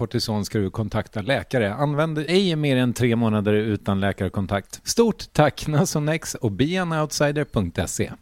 [0.00, 1.74] kortison ska du kontakta läkare.
[1.74, 4.80] Använd ej mer än tre månader utan läkarkontakt.
[4.88, 8.12] Stort tack Nasonex och beanoutsider.se.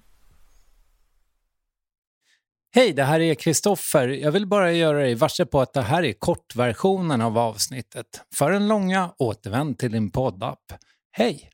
[2.75, 4.09] Hej, det här är Kristoffer.
[4.09, 8.07] Jag vill bara göra dig varse på att det här är kortversionen av avsnittet.
[8.35, 10.73] För en långa, återvänd till din poddapp.
[11.13, 11.51] Hej!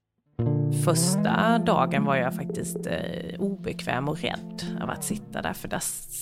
[0.84, 5.78] Första dagen var jag faktiskt eh, obekväm och rädd av att sitta där, för där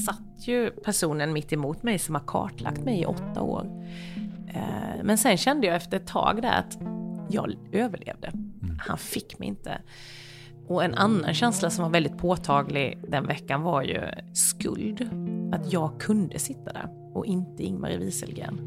[0.07, 3.85] satt ju personen mitt emot mig som har kartlagt mig i åtta år.
[4.49, 6.79] Eh, men sen kände jag efter ett tag där att
[7.31, 8.33] jag överlevde.
[8.79, 9.81] Han fick mig inte.
[10.69, 14.01] Och en annan känsla som var väldigt påtaglig den veckan var ju
[14.33, 15.11] skuld.
[15.53, 18.61] Att jag kunde sitta där och inte Ingmarie Wieselgren.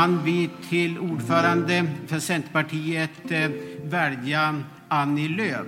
[0.00, 3.50] Kan vi till ordförande för Centerpartiet eh,
[3.84, 5.66] välja Annie Lööf?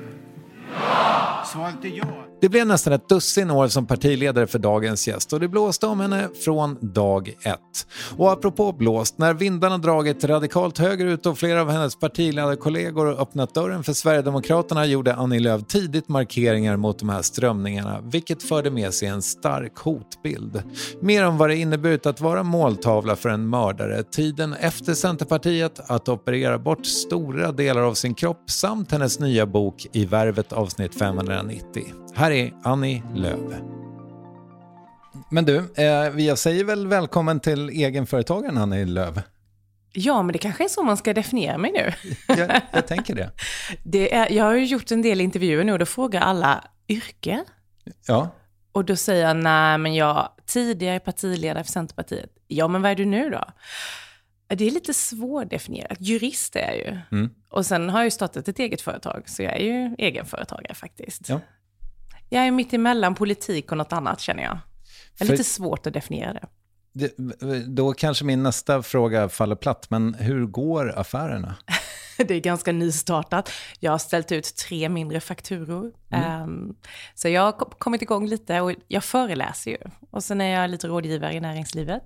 [0.81, 1.45] Ja!
[1.47, 2.32] Svaret är ja.
[2.43, 6.01] Det blev nästan ett dussin år som partiledare för dagens gäst och det blåste om
[6.01, 7.87] henne från dag ett.
[8.17, 13.85] Och apropå blåst, när vindarna dragit radikalt högerut och flera av hennes partiledarkollegor öppnat dörren
[13.85, 19.09] för Sverigedemokraterna gjorde Annie Lööf tidigt markeringar mot de här strömningarna, vilket förde med sig
[19.09, 20.63] en stark hotbild.
[21.01, 26.09] Mer om vad det inneburit att vara måltavla för en mördare, tiden efter Centerpartiet, att
[26.09, 31.83] operera bort stora delar av sin kropp samt hennes nya bok I värvet avsnitt 590.
[32.15, 33.61] Här är Annie Lööf.
[35.31, 35.85] Men du, eh,
[36.27, 39.17] jag säger väl välkommen till egenföretagaren Annie Lööf.
[39.93, 41.93] Ja, men det kanske är så man ska definiera mig nu.
[42.39, 43.31] Jag, jag tänker det.
[43.85, 47.45] Det är, jag har ju gjort en del intervjuer nu och då frågar alla yrke.
[48.07, 48.29] Ja,
[48.73, 52.31] Och då säger jag, nej men jag tidigare partiledare för Centerpartiet.
[52.49, 53.45] Ja, men vad är du nu då?
[54.49, 56.01] Det är lite svårdefinierat.
[56.01, 56.99] Jurist är jag ju.
[57.13, 57.31] Mm.
[57.51, 61.29] Och sen har jag ju startat ett eget företag, så jag är ju egenföretagare faktiskt.
[61.29, 61.41] Ja.
[62.33, 64.59] Jag är mitt emellan politik och något annat känner jag.
[65.19, 66.47] Det är För- lite svårt att definiera det.
[66.93, 67.17] Det,
[67.67, 71.57] då kanske min nästa fråga faller platt, men hur går affärerna?
[72.17, 73.51] Det är ganska nystartat.
[73.81, 75.93] Jag har ställt ut tre mindre fakturor.
[76.11, 76.75] Ehm,
[77.15, 79.79] så jag har kom- kommit igång lite och jag föreläser ju.
[80.11, 82.03] Och sen är jag lite rådgivare i näringslivet.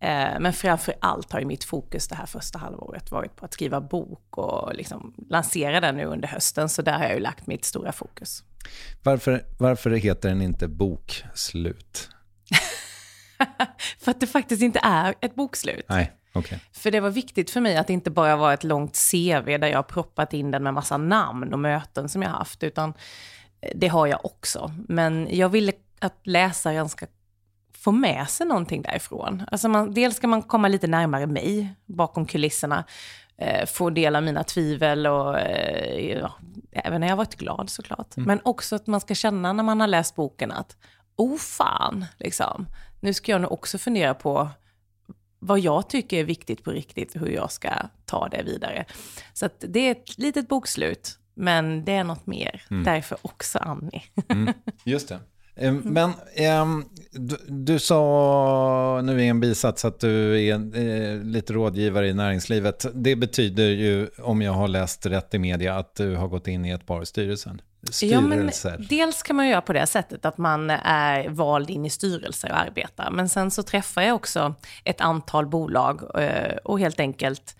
[0.00, 3.52] Eh, men framför allt har ju mitt fokus det här första halvåret varit på att
[3.54, 6.68] skriva bok och liksom lansera den nu under hösten.
[6.68, 8.42] Så där har jag ju lagt mitt stora fokus.
[9.02, 12.10] Varför, varför heter den inte Bokslut?
[13.98, 15.84] För att det faktiskt inte är ett bokslut.
[15.88, 16.60] Nej, okej.
[16.72, 19.66] För det var viktigt för mig att det inte bara var ett långt CV där
[19.66, 22.94] jag har proppat in den med massa namn och möten som jag haft, utan
[23.60, 24.72] eh, det har jag också.
[24.88, 27.06] Men jag ville att läsaren ska
[27.78, 29.44] få med sig någonting därifrån.
[29.50, 32.84] Alltså man, dels ska man komma lite närmare mig bakom kulisserna,
[33.38, 36.32] eh, få del av mina tvivel och eh, ja,
[36.72, 38.16] även när jag varit glad såklart.
[38.16, 40.76] Men också att man ska känna när man har läst boken att,
[41.16, 42.66] oh fan, liksom,
[43.00, 44.48] nu ska jag nog också fundera på
[45.38, 47.70] vad jag tycker är viktigt på riktigt hur jag ska
[48.04, 48.84] ta det vidare.
[49.32, 52.62] Så det är ett litet bokslut, men det är något mer.
[52.84, 54.02] Därför också Annie.
[54.84, 55.20] Just det.
[55.58, 61.52] Eh, Men ehm, du, du sa nu i en bisats att du är eh, lite
[61.52, 62.86] rådgivare i näringslivet.
[62.94, 66.64] Det betyder ju, om jag har läst rätt i media, att du har gått in
[66.64, 67.60] i ett par styrelsen.
[68.02, 68.86] Ja, men styrelser.
[68.88, 72.58] dels kan man göra på det sättet att man är vald in i styrelser och
[72.58, 73.10] arbetar.
[73.10, 74.54] Men sen så träffar jag också
[74.84, 77.56] ett antal bolag eh, och helt enkelt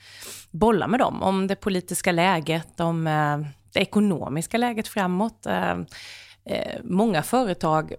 [0.51, 3.39] bollar med dem om det politiska läget, om eh,
[3.73, 5.47] det ekonomiska läget framåt.
[6.49, 7.95] Eh, Många företag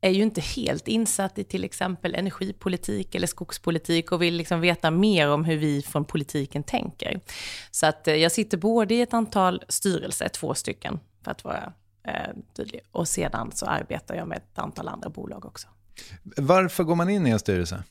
[0.00, 4.90] är ju inte helt insatt i till exempel energipolitik eller skogspolitik och vill liksom veta
[4.90, 7.20] mer om hur vi från politiken tänker.
[7.70, 11.72] Så att eh, jag sitter både i ett antal styrelser, två stycken för att vara
[12.06, 15.68] eh, tydlig, och sedan så arbetar jag med ett antal andra bolag också.
[16.36, 17.84] Varför går man in i en styrelse?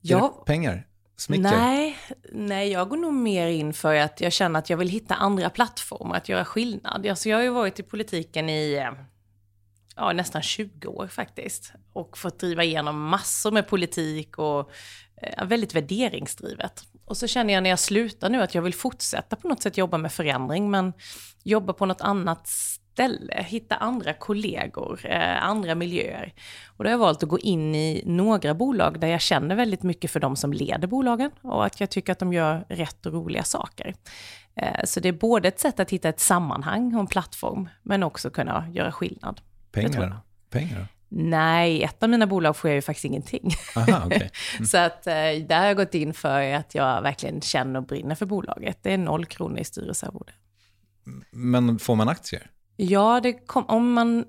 [0.00, 0.86] Ja, pengar?
[1.20, 1.42] Smicker?
[1.42, 1.98] Nej,
[2.32, 5.50] nej, jag går nog mer in för att jag känner att jag vill hitta andra
[5.50, 7.06] plattformar att göra skillnad.
[7.06, 8.92] Alltså jag har ju varit i politiken i eh,
[9.96, 11.72] ja, nästan 20 år faktiskt.
[11.92, 14.70] Och fått driva igenom massor med politik och
[15.22, 16.84] eh, väldigt värderingsdrivet.
[17.04, 19.78] Och så känner jag när jag slutar nu att jag vill fortsätta på något sätt
[19.78, 20.92] jobba med förändring, men
[21.42, 22.50] jobba på något annat
[23.00, 26.32] ställe, hitta andra kollegor, eh, andra miljöer.
[26.66, 29.82] Och då har jag valt att gå in i några bolag där jag känner väldigt
[29.82, 33.12] mycket för de som leder bolagen och att jag tycker att de gör rätt och
[33.12, 33.94] roliga saker.
[34.56, 38.02] Eh, så det är både ett sätt att hitta ett sammanhang och en plattform, men
[38.02, 39.40] också kunna göra skillnad.
[39.72, 40.16] Pengar?
[40.50, 40.86] Pengar?
[41.08, 43.50] Nej, ett av mina bolag får jag ju faktiskt ingenting.
[43.76, 44.30] Aha, okej.
[44.66, 45.12] Så att eh,
[45.48, 48.78] där har jag gått in för att jag verkligen känner och brinner för bolaget.
[48.82, 50.32] Det är noll kronor i styrelsearvode.
[51.30, 52.50] Men får man aktier?
[52.82, 54.24] Ja, det kom, om man,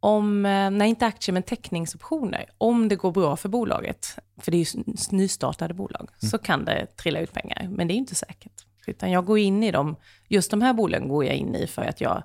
[0.00, 4.56] om, eh, nej inte aktier men teckningsoptioner, om det går bra för bolaget, för det
[4.56, 7.68] är ju nystartade bolag, så kan det trilla ut pengar.
[7.70, 8.52] Men det är inte säkert.
[8.86, 9.96] Utan jag går in i dem,
[10.28, 12.22] just de här bolagen går jag in i för att jag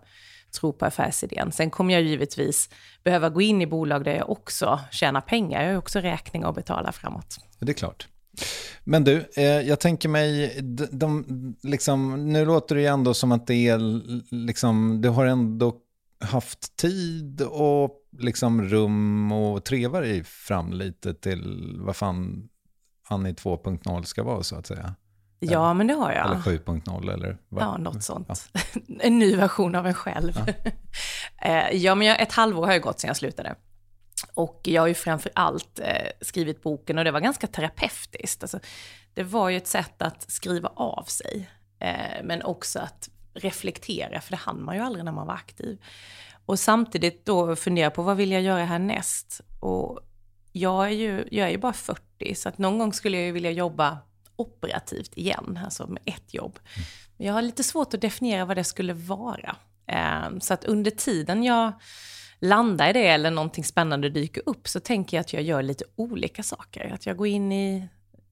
[0.59, 1.51] tror på affärsidén.
[1.51, 2.69] Sen kommer jag givetvis
[3.03, 5.63] behöva gå in i bolag där jag också tjänar pengar.
[5.63, 7.37] Jag har också räkningar att betala framåt.
[7.59, 8.07] Det är klart.
[8.83, 11.25] Men du, eh, jag tänker mig, de, de,
[11.63, 13.79] liksom, nu låter det ju ändå som att det är,
[14.45, 15.73] liksom, du har ändå
[16.19, 22.49] haft tid och liksom rum och treva dig fram lite till vad fan
[23.09, 24.95] Annie 2.0 ska vara så att säga.
[25.39, 26.25] Ja, men det har jag.
[26.25, 27.63] Eller 7.0 eller vad?
[27.63, 28.51] Ja, något sånt.
[28.99, 30.33] en ny version av en själv.
[31.45, 33.55] Eh, ja, men jag, ett halvår har ju gått sedan jag slutade.
[34.33, 38.43] Och jag har ju framför allt eh, skrivit boken och det var ganska terapeutiskt.
[38.43, 38.59] Alltså,
[39.13, 41.49] det var ju ett sätt att skriva av sig,
[41.79, 45.81] eh, men också att reflektera, för det hann man ju aldrig när man var aktiv.
[46.45, 49.41] Och samtidigt då fundera på vad vill jag göra härnäst?
[49.59, 49.99] Och
[50.51, 53.31] jag är ju, jag är ju bara 40, så att någon gång skulle jag ju
[53.31, 53.97] vilja jobba
[54.35, 56.59] operativt igen, alltså med ett jobb.
[57.17, 59.55] Men jag har lite svårt att definiera vad det skulle vara.
[59.87, 61.73] Eh, Så att under tiden jag
[62.43, 65.85] landar i det eller någonting spännande dyker upp så tänker jag att jag gör lite
[65.95, 66.93] olika saker.
[66.93, 67.87] Att jag går in i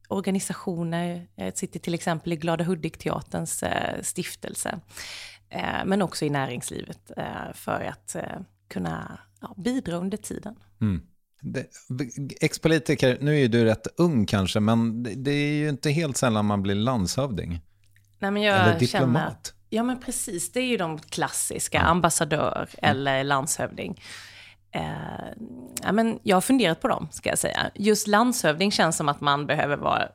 [0.08, 4.80] organisationer, jag sitter till exempel i Glada Hudik-teaterns eh, stiftelse,
[5.50, 8.16] eh, men också i näringslivet eh, för att
[8.70, 9.20] kunna
[9.58, 10.56] bidra under tiden.
[11.42, 11.66] Det,
[12.42, 16.18] ex-politiker, nu är ju du rätt ung kanske, men det, det är ju inte helt
[16.18, 17.62] sällan man blir landshövding.
[18.20, 19.54] Nej, men jag Eller Känner, diplomat.
[19.74, 24.02] Ja men precis, det är ju de klassiska, ambassadör eller landshövding.
[24.72, 24.82] Eh,
[25.84, 27.72] ja, men jag har funderat på dem, ska jag säga.
[27.76, 30.10] Just landshövding känns som att man behöver vara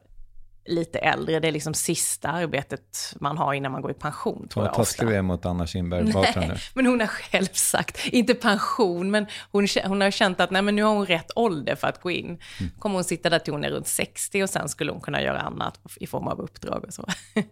[0.67, 1.41] lite äldre.
[1.41, 4.49] Det är liksom sista arbetet man har innan man går i pension.
[4.49, 6.55] Tror Vad jag taskig du är mot Anna Kinberg Batra nu.
[6.75, 10.77] Men hon har själv sagt, inte pension, men hon, hon har känt att nej, men
[10.77, 12.39] nu har hon rätt ålder för att gå in.
[12.79, 15.41] Kommer hon sitta där till hon är runt 60 och sen skulle hon kunna göra
[15.41, 17.09] annat i form av uppdrag och så.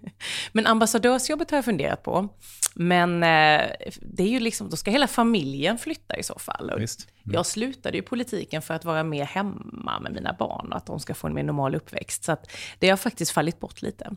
[0.53, 2.29] men ambassadörsjobbet har jag funderat på.
[2.75, 6.73] Men eh, det är ju liksom, då ska hela familjen flytta i så fall.
[6.79, 7.09] Visst.
[7.33, 11.01] Jag slutade ju politiken för att vara mer hemma med mina barn och att de
[11.01, 12.25] ska få en mer normal uppväxt.
[12.25, 12.37] Så
[12.79, 14.11] det har faktiskt fallit bort lite.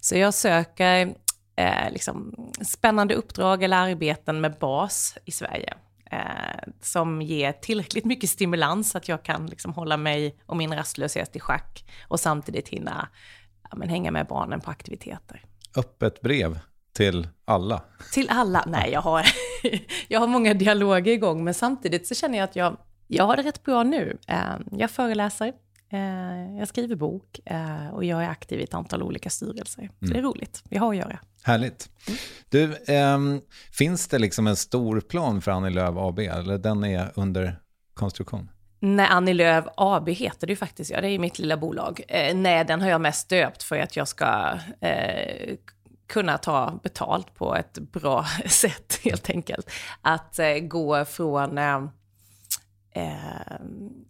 [0.00, 1.14] Så jag söker
[1.56, 2.34] eh, liksom,
[2.66, 5.74] spännande uppdrag eller arbeten med bas i Sverige.
[6.12, 11.36] Eh, som ger tillräckligt mycket stimulans att jag kan liksom, hålla mig och min rastlöshet
[11.36, 13.08] i schack och samtidigt hinna
[13.70, 15.44] ja, men, hänga med barnen på aktiviteter.
[15.76, 16.58] Öppet brev
[16.92, 17.82] till alla.
[18.12, 18.64] Till alla?
[18.66, 19.26] Nej, jag har,
[20.08, 23.42] jag har många dialoger igång, men samtidigt så känner jag att jag, jag har det
[23.42, 24.18] rätt bra nu.
[24.26, 25.52] Eh, Jag föreläser,
[26.58, 29.90] jag skriver bok eh, och jag är aktiv i ett antal olika styrelser.
[30.00, 31.18] Så det är roligt, vi har att göra.
[31.42, 31.90] Härligt.
[32.48, 33.40] Du, ehm,
[33.72, 37.60] finns det liksom en stor plan för Annie Lööf AB, eller den är under
[37.94, 38.50] konstruktion?
[38.80, 42.00] Nej, Annie Lööf AB heter det ju faktiskt, ja det är mitt lilla bolag.
[42.08, 45.56] Eh, nej, den har jag mest döpt för att jag ska eh,
[46.08, 49.70] kunna ta betalt på ett bra sätt helt enkelt.
[50.00, 51.58] Att eh, gå från
[52.90, 53.54] eh,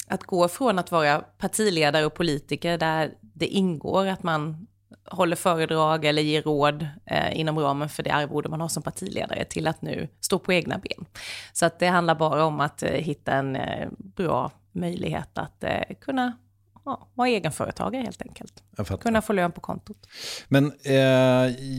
[0.06, 4.66] att gå från att vara partiledare och politiker där det ingår att man
[5.04, 9.44] håller föredrag eller ger råd eh, inom ramen för det arvode man har som partiledare
[9.44, 11.06] till att nu stå på egna ben.
[11.52, 15.82] Så att det handlar bara om att eh, hitta en eh, bra möjlighet att eh,
[16.00, 16.32] kunna
[16.90, 18.62] ja, vara egenföretagare helt enkelt.
[19.00, 19.96] Kunna få lön på kontot.
[20.48, 20.94] Men eh,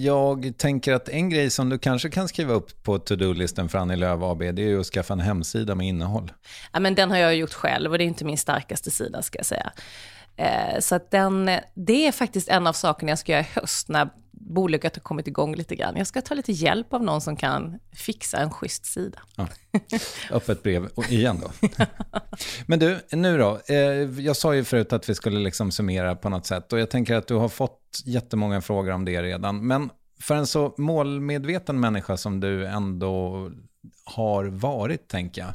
[0.03, 3.95] jag tänker att en grej som du kanske kan skriva upp på to-do-listen för Annie
[3.95, 6.31] Lööf AB, det är ju att skaffa en hemsida med innehåll.
[6.73, 9.39] Ja, men den har jag gjort själv och det är inte min starkaste sida ska
[9.39, 9.71] jag säga.
[10.35, 13.89] Eh, så att den, det är faktiskt en av sakerna jag ska göra i höst
[13.89, 15.97] när bolaget har kommit igång lite grann.
[15.97, 19.19] Jag ska ta lite hjälp av någon som kan fixa en schysst sida.
[20.31, 21.67] Öppet brev och igen då.
[22.65, 23.59] Men du, nu då.
[23.67, 23.75] Eh,
[24.19, 27.15] jag sa ju förut att vi skulle liksom summera på något sätt och jag tänker
[27.15, 29.67] att du har fått jättemånga frågor om det redan.
[29.67, 29.89] Men
[30.21, 33.49] för en så målmedveten människa som du ändå
[34.05, 35.53] har varit, tänker jag.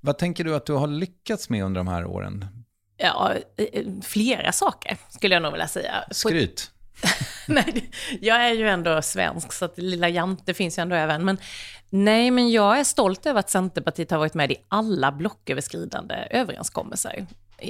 [0.00, 2.61] Vad tänker du att du har lyckats med under de här åren?
[3.02, 6.04] Ja, eh, flera saker skulle jag nog vilja säga.
[6.10, 6.70] Skryt.
[7.48, 7.90] nej,
[8.20, 11.24] jag är ju ändå svensk, så att lilla Jante finns ju ändå även.
[11.24, 11.38] Men
[11.90, 17.26] nej, men jag är stolt över att Centerpartiet har varit med i alla blocköverskridande överenskommelser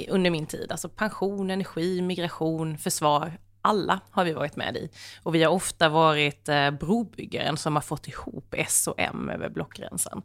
[0.09, 0.71] under min tid.
[0.71, 3.37] Alltså pension, energi, migration, försvar.
[3.65, 4.89] Alla har vi varit med i.
[5.23, 9.49] Och vi har ofta varit eh, brobyggaren som har fått ihop S och M över
[9.49, 10.21] blockgränsen.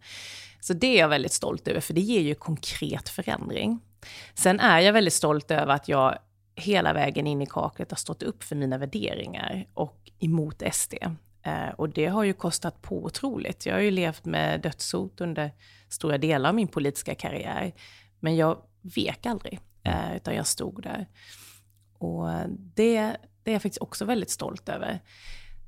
[0.60, 3.80] Så det är jag väldigt stolt över, för det ger ju konkret förändring.
[4.34, 6.18] Sen är jag väldigt stolt över att jag
[6.54, 10.94] hela vägen in i kaklet har stått upp för mina värderingar och emot SD.
[11.42, 13.66] Eh, och det har ju kostat på otroligt.
[13.66, 15.50] Jag har ju levt med dödshot under
[15.88, 17.72] stora delar av min politiska karriär.
[18.20, 18.58] Men jag
[18.96, 21.06] vek aldrig, eh, utan jag stod där.
[21.98, 25.00] Och det, det är jag faktiskt också väldigt stolt över.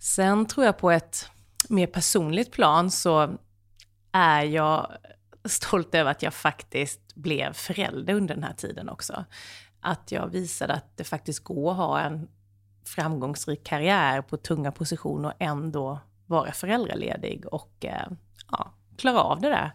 [0.01, 1.31] Sen tror jag på ett
[1.69, 3.39] mer personligt plan så
[4.13, 4.93] är jag
[5.45, 9.25] stolt över att jag faktiskt blev förälder under den här tiden också.
[9.81, 12.29] Att jag visade att det faktiskt går att ha en
[12.85, 18.07] framgångsrik karriär på tunga positioner och ändå vara föräldraledig och eh,
[18.51, 19.73] ja, klara av det där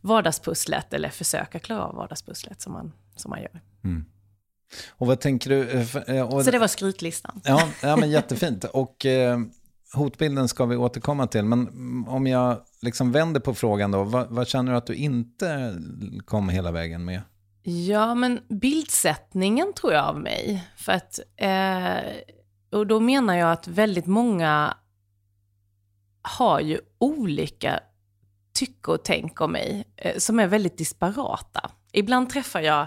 [0.00, 3.60] vardagspusslet, eller försöka klara av vardagspusslet som man, som man gör.
[3.84, 4.04] Mm.
[4.90, 5.70] Och vad tänker du?
[5.70, 7.40] eh, eh, Och, Så det var skrytlistan.
[7.44, 8.64] ja, ja, men jättefint.
[8.72, 9.38] Och eh,
[9.94, 11.44] hotbilden ska vi återkomma till.
[11.44, 11.68] Men
[12.08, 15.74] om jag liksom vänder på frågan då, vad, vad känner du att du inte
[16.24, 17.22] kom hela vägen med?
[17.62, 20.68] Ja, men bildsättningen tror jag av mig.
[20.76, 22.12] För att, eh,
[22.78, 24.76] och då menar jag att väldigt många
[26.22, 27.80] har ju olika
[28.54, 31.70] tycke och tänk om mig eh, som är väldigt disparata.
[31.92, 32.86] Ibland träffar jag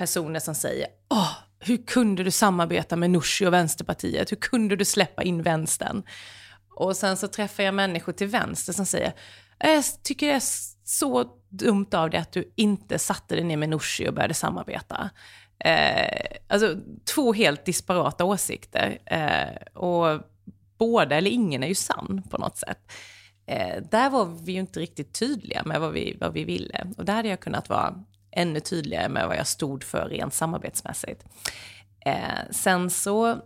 [0.00, 4.32] personer som säger Åh, hur kunde du samarbeta med Nooshi och Vänsterpartiet?
[4.32, 6.02] Hur kunde du släppa in vänstern?
[6.74, 9.12] Och sen så träffar jag människor till vänster som säger
[9.58, 10.42] äh, jag tycker det är
[10.84, 15.10] så dumt av dig att du inte satte dig ner med Nooshi och började samarbeta.
[15.64, 16.76] Eh, alltså
[17.14, 18.98] två helt disparata åsikter.
[19.06, 20.20] Eh, och
[20.78, 22.92] båda eller ingen är ju sann på något sätt.
[23.46, 26.86] Eh, där var vi ju inte riktigt tydliga med vad vi, vad vi ville.
[26.96, 31.24] Och där hade jag kunnat vara ännu tydligare med vad jag stod för rent samarbetsmässigt.
[32.06, 33.38] Eh, sen så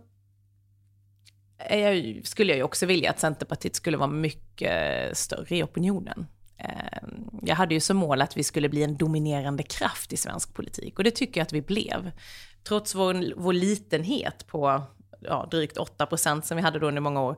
[1.57, 6.27] är jag, skulle jag ju också vilja att Centerpartiet skulle vara mycket större i opinionen.
[6.57, 6.99] Eh,
[7.41, 10.97] Jag hade ju som mål att vi skulle bli en dominerande kraft i svensk politik
[10.97, 12.11] och det tycker jag att vi blev.
[12.63, 14.81] Trots vår, vår litenhet på
[15.21, 17.35] ja, drygt 8 procent som vi hade då under många år,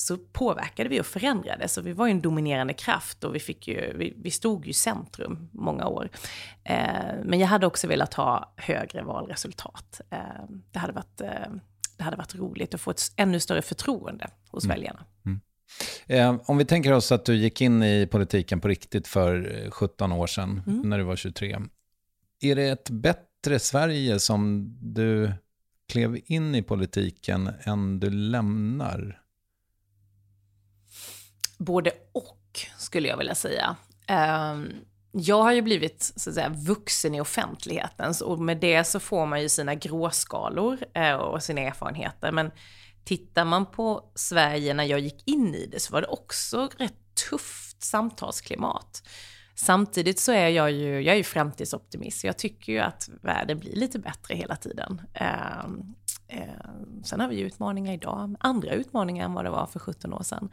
[0.00, 1.68] så påverkade vi och förändrade.
[1.68, 4.70] Så vi var ju en dominerande kraft och vi, fick ju, vi, vi stod ju
[4.70, 6.10] i centrum många år.
[6.64, 6.76] Eh,
[7.24, 10.00] men jag hade också velat ha högre valresultat.
[10.10, 10.18] Eh,
[10.72, 11.28] det, hade varit, eh,
[11.96, 14.74] det hade varit roligt att få ett ännu större förtroende hos mm.
[14.74, 15.04] väljarna.
[15.26, 15.40] Mm.
[16.06, 20.12] Eh, om vi tänker oss att du gick in i politiken på riktigt för 17
[20.12, 20.80] år sedan, mm.
[20.80, 21.58] när du var 23.
[22.40, 25.32] Är det ett bättre Sverige som du
[25.88, 29.19] klev in i politiken än du lämnar?
[31.60, 33.76] Både och, skulle jag vilja säga.
[34.06, 34.72] Ehm,
[35.12, 39.26] jag har ju blivit så att säga, vuxen i offentligheten, och med det så får
[39.26, 42.32] man ju sina gråskalor eh, och sina erfarenheter.
[42.32, 42.50] Men
[43.04, 47.14] tittar man på Sverige när jag gick in i det så var det också rätt
[47.30, 49.02] tufft samtalsklimat.
[49.54, 53.76] Samtidigt så är jag ju, jag är ju framtidsoptimist, jag tycker ju att världen blir
[53.76, 55.02] lite bättre hela tiden.
[55.14, 55.64] Eh,
[56.28, 56.70] eh,
[57.04, 60.22] sen har vi ju utmaningar idag, andra utmaningar än vad det var för 17 år
[60.22, 60.50] sedan.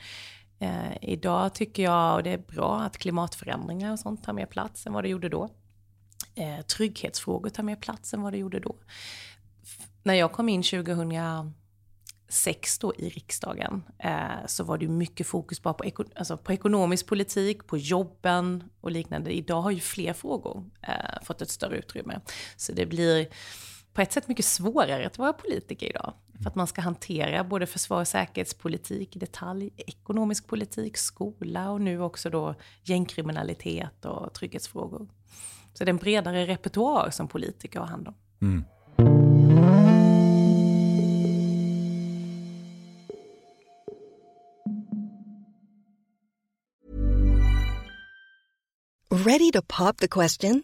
[0.60, 4.88] Eh, idag tycker jag, och det är bra, att klimatförändringar och sånt tar mer plats
[4.88, 5.50] än vad det gjorde då.
[6.36, 8.76] Eh, trygghetsfrågor tar mer plats än vad det gjorde då.
[9.64, 15.62] F när jag kom in 2006 då i riksdagen eh, så var det mycket fokus
[15.62, 19.38] bara på, eko alltså på ekonomisk politik, på jobben och liknande.
[19.38, 22.20] Idag har ju fler frågor eh, fått ett större utrymme.
[22.58, 23.28] Så det blir
[23.98, 26.14] på ett sätt mycket svårare att vara politiker idag.
[26.42, 31.82] För att man ska hantera både försvar och säkerhetspolitik i detalj, ekonomisk politik, skola och
[31.82, 35.08] nu också då gängkriminalitet och trygghetsfrågor.
[35.74, 38.14] Så det är en bredare repertoar som politiker har hand om.
[38.42, 38.64] Mm.
[49.26, 50.64] Ready to pop the question?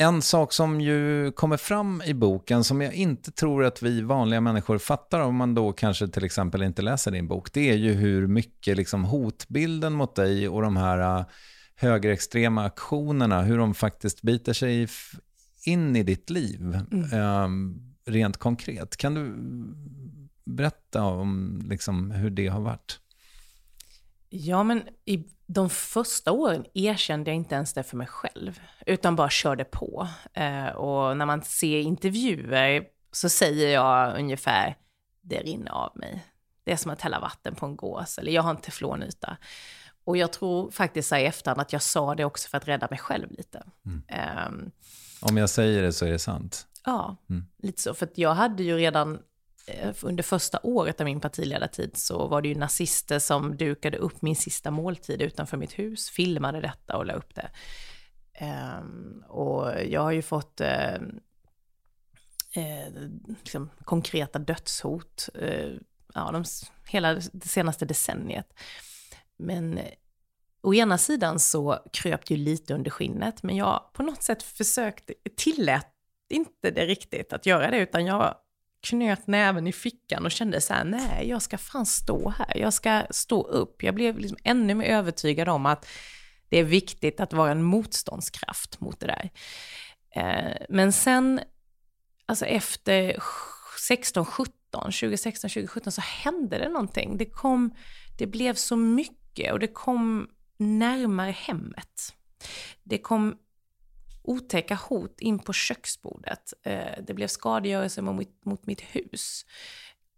[0.00, 4.40] en sak som ju kommer fram i boken som jag inte tror att vi vanliga
[4.40, 7.92] människor fattar om man då kanske till exempel inte läser din bok, det är ju
[7.92, 11.26] hur mycket liksom hotbilden mot dig och de här äh,
[11.74, 14.88] högerextrema aktionerna, hur de faktiskt biter sig
[15.64, 16.78] in i ditt liv.
[16.92, 17.44] Mm.
[17.44, 18.96] Um, rent konkret.
[18.96, 19.34] Kan du
[20.44, 23.00] berätta om liksom, hur det har varit?
[24.32, 29.16] Ja, men i de första åren erkände jag inte ens det för mig själv, utan
[29.16, 30.08] bara körde på.
[30.32, 34.76] Eh, och när man ser intervjuer så säger jag ungefär,
[35.20, 36.24] det rinner av mig.
[36.64, 39.36] Det är som att hälla vatten på en gås, eller jag har en teflonyta.
[40.04, 42.88] Och jag tror faktiskt så i efterhand att jag sa det också för att rädda
[42.90, 43.62] mig själv lite.
[43.86, 44.02] Mm.
[44.48, 44.70] Um,
[45.20, 46.66] Om jag säger det så är det sant?
[46.84, 47.44] Ja, mm.
[47.58, 47.94] lite så.
[47.94, 49.18] För jag hade ju redan
[49.70, 54.22] Eh, under första året av min partiledartid så var det ju nazister som dukade upp
[54.22, 57.50] min sista måltid utanför mitt hus, filmade detta och la upp det.
[58.80, 61.02] Um, och jag har ju fått uh,
[62.56, 65.76] uh, liksom konkreta dödshot uh,
[66.14, 66.44] ja, de,
[66.88, 68.52] hela det senaste decenniet.
[69.36, 69.80] Men
[70.62, 74.42] å ena sidan så kröp det ju lite under skinnet, men jag på något sätt
[74.42, 75.86] försökte, tillät
[76.28, 78.34] inte det riktigt att göra det, utan jag
[78.80, 82.74] knöt näven i fickan och kände så här, nej, jag ska fan stå här, jag
[82.74, 83.82] ska stå upp.
[83.82, 85.86] Jag blev liksom ännu mer övertygad om att
[86.48, 89.30] det är viktigt att vara en motståndskraft mot det där.
[90.14, 91.40] Eh, men sen,
[92.26, 93.22] alltså efter
[93.88, 97.16] 16, 17, 2016, 2017 så hände det någonting.
[97.16, 97.74] Det kom,
[98.18, 102.14] det blev så mycket och det kom närmare hemmet.
[102.82, 103.36] Det kom
[104.30, 106.52] otäcka hot in på köksbordet.
[106.62, 109.46] Eh, det blev skadegörelse mot, mot mitt hus.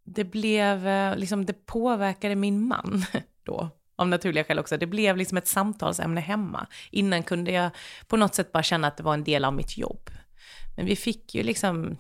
[0.05, 3.05] Det blev, eh, liksom, det påverkade min man
[3.43, 4.77] då, av naturliga skäl också.
[4.77, 6.67] Det blev liksom ett samtalsämne hemma.
[6.91, 7.71] Innan kunde jag
[8.07, 10.11] på något sätt bara känna att det var en del av mitt jobb.
[10.77, 11.97] Men vi fick ju liksom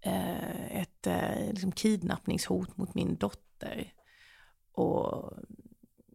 [0.00, 1.06] eh, ett
[1.50, 3.92] liksom kidnappningshot mot min dotter.
[4.72, 5.32] Och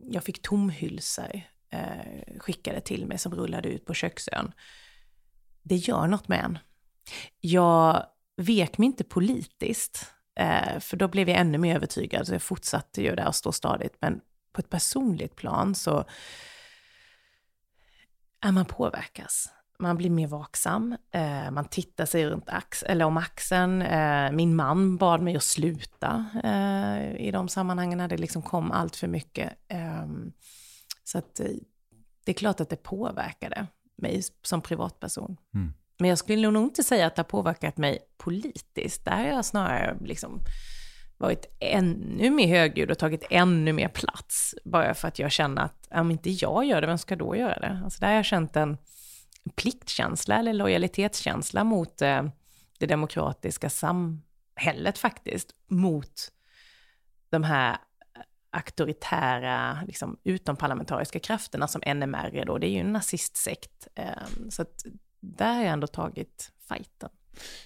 [0.07, 4.51] jag fick tomhylsor eh, skickade till mig som rullade ut på köksön.
[5.65, 6.57] Det gör något med en.
[7.41, 8.05] Jag
[8.37, 13.01] vek mig inte politiskt, eh, för då blev jag ännu mer övertygad, så jag fortsatte
[13.01, 13.97] ju där och stå stadigt.
[13.99, 16.05] Men på ett personligt plan så
[18.41, 19.49] är man påverkas.
[19.79, 23.81] Man blir mer vaksam, eh, man tittar sig runt ax eller om axeln.
[23.81, 26.25] Eh, min man bad mig att sluta
[27.17, 29.53] i de sammanhangen när det liksom kom allt för mycket.
[29.67, 30.31] Ehm,
[31.03, 31.35] så att
[32.25, 33.67] det är klart att det påverkade
[33.97, 35.37] mig som privatperson.
[35.53, 35.73] Mm.
[35.97, 39.05] Men jag skulle nog inte säga att det har påverkat mig politiskt.
[39.05, 40.41] Där har jag snarare liksom
[41.17, 44.55] varit ännu mer högljudd och tagit ännu mer plats.
[44.63, 47.59] Bara för att jag känner att om inte jag gör det, vem ska då göra
[47.59, 47.81] det?
[47.83, 48.77] Alltså där har jag känt en
[49.55, 52.23] pliktkänsla eller lojalitetskänsla mot eh,
[52.79, 56.31] det demokratiska samhället faktiskt, mot
[57.29, 57.77] de här
[58.55, 63.87] auktoritära, liksom, utomparlamentariska krafterna som NMR är då, det är ju en nazistsekt.
[63.95, 64.05] Eh,
[64.49, 64.85] så att
[65.19, 67.09] där har jag ändå tagit fighten.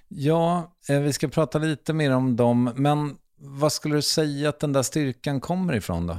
[0.07, 4.59] Ja, eh, vi ska prata lite mer om dem, men vad skulle du säga att
[4.59, 6.17] den där styrkan kommer ifrån då?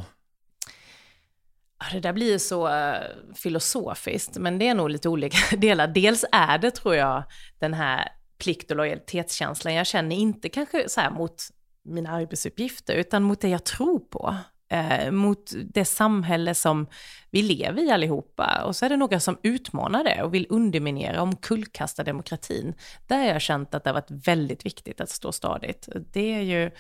[1.93, 2.95] Det där blir så uh,
[3.35, 5.89] filosofiskt, men det är nog lite olika delar.
[5.89, 7.23] Dels är det, tror jag,
[7.59, 11.43] den här plikt och lojalitetskänslan jag känner, inte kanske så här mot
[11.83, 14.37] mina arbetsuppgifter, utan mot det jag tror på.
[14.73, 16.87] Eh, mot det samhälle som
[17.31, 18.63] vi lever i allihopa.
[18.65, 22.75] Och så är det några som utmanar det och vill underminera, omkullkasta demokratin.
[23.07, 25.89] Där har jag känt att det har varit väldigt viktigt att stå stadigt.
[26.13, 26.71] Det är ju...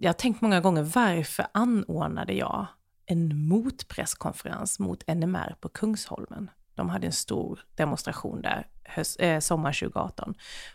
[0.00, 2.66] Jag har tänkt många gånger, varför anordnade jag
[3.06, 6.50] en motpresskonferens mot NMR på Kungsholmen.
[6.74, 10.34] De hade en stor demonstration där höst, eh, sommar 2018.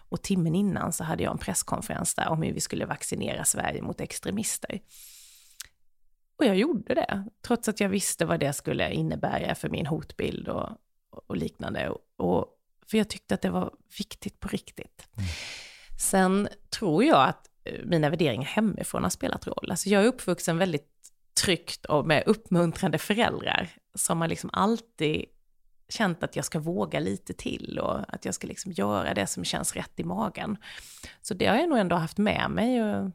[0.10, 3.82] Och timmen innan så hade jag en presskonferens där om hur vi skulle vaccinera Sverige
[3.82, 4.80] mot extremister.
[6.42, 10.48] Och jag gjorde det, trots att jag visste vad det skulle innebära för min hotbild
[10.48, 10.70] och,
[11.28, 11.90] och liknande.
[11.90, 12.48] Och, och,
[12.88, 15.08] för jag tyckte att det var viktigt på riktigt.
[15.18, 15.30] Mm.
[16.00, 19.72] Sen tror jag att eh, mina värderingar hemifrån har spelat roll.
[19.72, 20.90] Alltså jag är uppvuxen väldigt
[21.44, 25.26] tryggt och med uppmuntrande föräldrar som har liksom alltid
[25.90, 29.44] känt att jag ska våga lite till och att jag ska liksom göra det som
[29.44, 30.58] känns rätt i magen.
[31.22, 33.12] Så det har jag nog ändå haft med mig och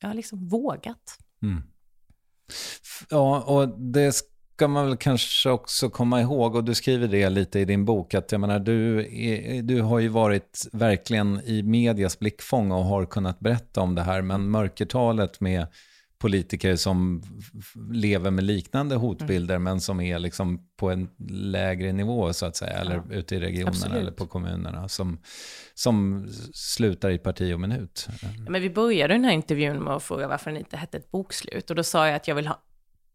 [0.00, 1.18] jag har liksom vågat.
[1.42, 1.62] Mm.
[3.10, 7.60] Ja, och det ska man väl kanske också komma ihåg, och du skriver det lite
[7.60, 12.18] i din bok, att jag menar, du, är, du har ju varit verkligen i medias
[12.18, 15.66] blickfång och har kunnat berätta om det här, men mörkertalet med
[16.24, 17.22] politiker som
[17.92, 19.64] lever med liknande hotbilder, mm.
[19.64, 23.14] men som är liksom på en lägre nivå, så att säga, eller ja.
[23.14, 23.96] ute i regionerna Absolut.
[23.96, 25.18] eller på kommunerna, som,
[25.74, 28.08] som slutar i parti och minut.
[28.48, 31.70] Men vi började den här intervjun med att fråga varför den inte hette ett bokslut,
[31.70, 32.62] och då sa jag att jag vill ha,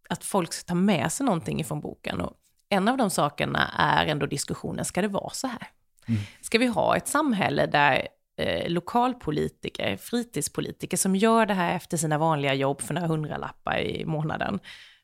[0.10, 2.34] att folk ska ta med sig någonting ifrån boken, och
[2.70, 5.68] en av de sakerna är ändå diskussionen, ska det vara så här?
[6.08, 6.22] Mm.
[6.42, 8.08] Ska vi ha ett samhälle där
[8.40, 14.06] eh, lokalpolitiker, fritidspolitiker som gör det här efter sina vanliga jobb för några hundralappar i
[14.06, 14.60] månaden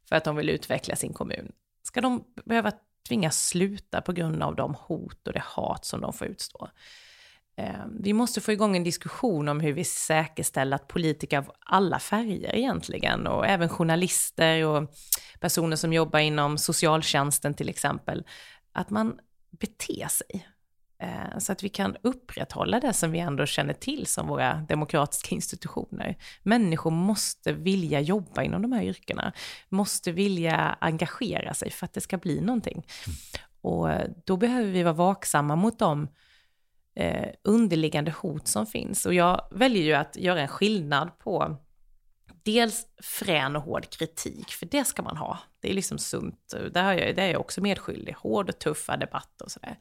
[0.09, 1.51] för att de vill utveckla sin kommun.
[1.83, 2.71] Ska de behöva
[3.07, 6.69] tvingas sluta på grund av de hot och det hat som de får utstå?
[7.57, 11.99] Eh, vi måste få igång en diskussion om hur vi säkerställer att politiker av alla
[11.99, 14.95] färger egentligen, och även journalister och
[15.39, 18.23] personer som jobbar inom socialtjänsten till exempel,
[18.71, 19.19] att man
[19.59, 20.47] beter sig.
[21.05, 25.35] Eh, så att vi kan upprätthålla det som vi ändå känner till som våra demokratiska
[25.35, 26.17] institutioner.
[26.43, 29.33] Människor måste vilja jobba inom de här yrkena,
[29.69, 32.85] måste vilja engagera sig för att det ska bli någonting.
[33.61, 33.89] Och
[34.25, 36.07] då behöver vi vara vaksamma mot de
[36.95, 39.05] eh, underliggande hot som finns.
[39.05, 41.57] Och jag väljer ju att göra en skillnad på
[42.43, 45.39] dels frän och hård kritik, för det ska man ha.
[45.59, 48.15] Det är liksom sunt, där är jag, där är jag också medskyldig.
[48.15, 49.77] Hård och tuffa debatter och sådär.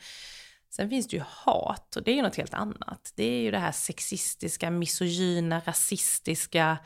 [0.76, 3.12] Sen finns det ju hat och det är ju något helt annat.
[3.14, 6.78] Det är ju det här sexistiska, misogyna, rasistiska,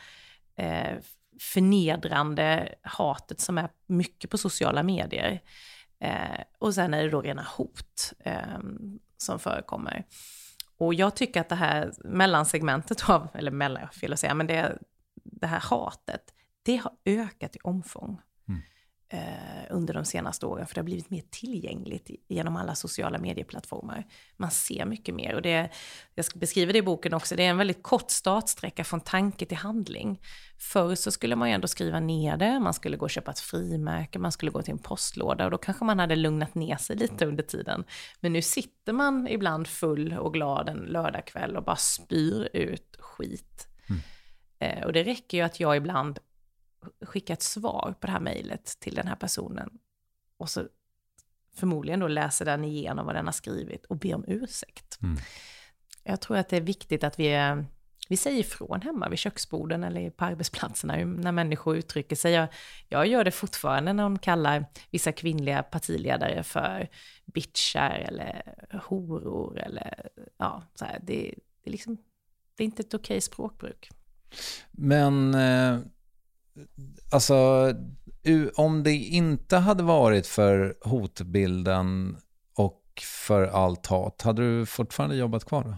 [0.56, 0.98] eh,
[1.40, 5.42] förnedrande hatet som är mycket på sociala medier.
[6.00, 8.58] Eh, och sen är det då rena hot eh,
[9.16, 10.06] som förekommer.
[10.78, 14.78] Och jag tycker att det här mellansegmentet av, eller mellan, fel att säga, men det,
[15.14, 18.20] det här hatet, det har ökat i omfång
[19.70, 24.06] under de senaste åren, för det har blivit mer tillgängligt genom alla sociala medieplattformar.
[24.36, 25.70] Man ser mycket mer och det,
[26.14, 29.46] jag ska beskriva det i boken också, det är en väldigt kort startsträcka från tanke
[29.46, 30.20] till handling.
[30.58, 33.40] Förr så skulle man ju ändå skriva ner det, man skulle gå och köpa ett
[33.40, 36.96] frimärke, man skulle gå till en postlåda och då kanske man hade lugnat ner sig
[36.96, 37.84] lite under tiden.
[38.20, 43.68] Men nu sitter man ibland full och glad en lördagkväll och bara spyr ut skit.
[43.88, 44.00] Mm.
[44.58, 46.18] Eh, och det räcker ju att jag ibland
[47.00, 49.70] skicka ett svar på det här mejlet till den här personen.
[50.36, 50.68] Och så
[51.58, 54.98] förmodligen då läser den igenom vad den har skrivit och ber om ursäkt.
[55.02, 55.16] Mm.
[56.02, 57.56] Jag tror att det är viktigt att vi,
[58.08, 62.32] vi säger ifrån hemma vid köksborden eller på arbetsplatserna när människor uttrycker sig.
[62.32, 62.48] Jag,
[62.88, 66.88] jag gör det fortfarande när de kallar vissa kvinnliga partiledare för
[67.26, 70.98] bitchar eller horor eller ja, så här.
[71.02, 71.96] Det, det, är liksom,
[72.54, 73.90] det är inte ett okej språkbruk.
[74.70, 75.78] Men eh
[77.12, 77.68] alltså,
[78.54, 82.16] om det inte hade varit för hotbilden
[82.56, 82.82] och
[83.26, 85.74] för allt hat, hade du fortfarande jobbat kvar då?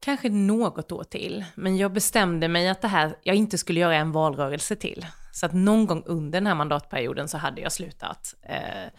[0.00, 3.96] Kanske något år till, men jag bestämde mig att det här, jag inte skulle göra
[3.96, 5.06] en valrörelse till.
[5.32, 8.34] Så att någon gång under den här mandatperioden så hade jag slutat.
[8.42, 8.90] Eh,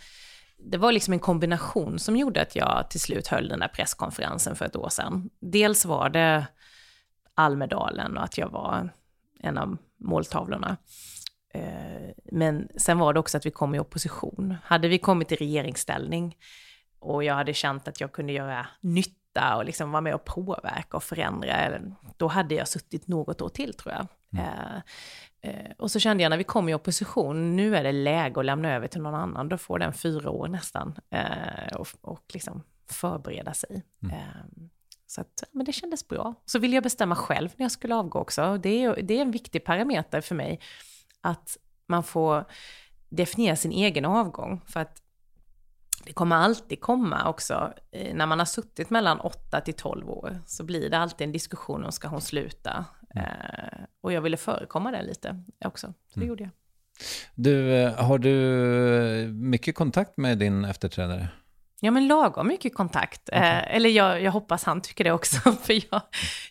[0.57, 4.55] det var liksom en kombination som gjorde att jag till slut höll den där presskonferensen
[4.55, 5.29] för ett år sedan.
[5.39, 6.47] Dels var det
[7.36, 8.89] Almedalen och att jag var
[9.39, 10.77] en av måltavlorna.
[11.53, 14.55] Eh, men sen var det också att vi kom i opposition.
[14.63, 16.38] Hade vi kommit i regeringsställning
[16.99, 20.97] och jag hade känt att jag kunde göra nytta och liksom vara med och påverka
[20.97, 21.79] och förändra,
[22.17, 24.07] då hade jag suttit något år till tror jag.
[24.33, 24.45] Mm.
[24.45, 24.81] Eh,
[25.41, 28.45] eh, och så kände jag när vi kom i opposition, nu är det läge att
[28.45, 30.95] lämna över till någon annan, då får den fyra år nästan
[31.75, 33.83] och, och liksom förbereda sig.
[34.03, 34.69] Mm.
[35.17, 36.36] Så att, men det kändes bra.
[36.45, 38.58] Så ville jag bestämma själv när jag skulle avgå också.
[38.58, 40.60] Det är, det är en viktig parameter för mig,
[41.21, 42.45] att man får
[43.10, 44.62] definiera sin egen avgång.
[44.65, 45.01] För att
[46.06, 50.39] det kommer alltid komma också, eh, när man har suttit mellan 8 till 12 år,
[50.45, 52.86] så blir det alltid en diskussion om ska hon sluta.
[53.15, 53.27] Mm.
[53.27, 56.30] Eh, och jag ville förekomma det lite också, så det mm.
[56.30, 56.51] gjorde jag.
[57.36, 58.32] Du, eh, har du
[59.34, 61.27] mycket kontakt med din efterträdare?
[61.81, 63.29] Ja, men lagom mycket kontakt.
[63.29, 63.39] Okay.
[63.39, 66.01] Eh, eller jag, jag hoppas han tycker det också, för jag,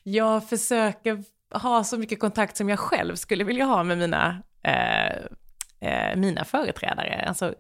[0.03, 5.17] jag försöker ha så mycket kontakt som jag själv skulle vilja ha med mina, eh,
[5.81, 7.25] eh, mina företrädare.
[7.29, 7.55] Alltså,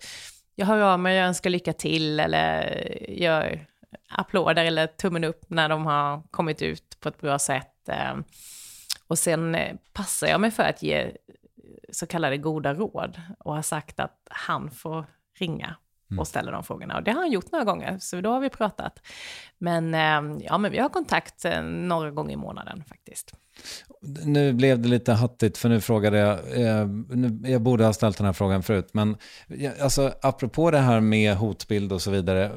[0.54, 3.66] jag hör av mig, jag önskar lycka till eller gör
[4.08, 7.88] applåder eller tummen upp när de har kommit ut på ett bra sätt.
[7.88, 8.16] Eh,
[9.06, 11.12] och sen eh, passar jag mig för att ge
[11.92, 15.06] så kallade goda råd och har sagt att han får
[15.38, 15.76] ringa
[16.10, 16.20] mm.
[16.20, 16.96] och ställer de frågorna.
[16.96, 19.02] Och det har han gjort några gånger, så då har vi pratat.
[19.58, 23.32] Men, eh, ja, men vi har kontakt eh, några gånger i månaden faktiskt.
[24.24, 26.88] Nu blev det lite hattigt, för nu frågade jag, eh,
[27.44, 29.16] jag borde ha ställt den här frågan förut, men
[29.80, 32.52] alltså, apropå det här med hotbild och så vidare,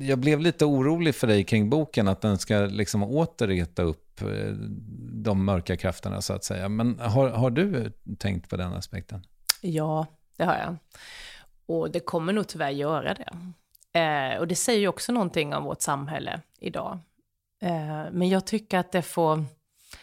[0.00, 4.20] jag blev lite orolig för dig kring boken, att den ska liksom åter reta upp
[5.12, 6.68] de mörka krafterna så att säga.
[6.68, 9.26] Men har, har du tänkt på den aspekten?
[9.60, 10.76] Ja, det har jag.
[11.72, 13.28] Och det kommer nog tyvärr göra det.
[14.00, 16.98] Eh, och det säger ju också någonting om vårt samhälle idag.
[17.62, 19.44] Eh, men jag tycker att det får,